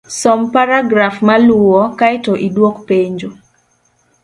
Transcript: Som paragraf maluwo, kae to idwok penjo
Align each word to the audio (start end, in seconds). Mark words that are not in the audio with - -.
Som 0.19 0.39
paragraf 0.55 1.17
maluwo, 1.27 1.81
kae 2.01 2.15
to 2.29 2.33
idwok 2.47 2.75
penjo 2.87 3.29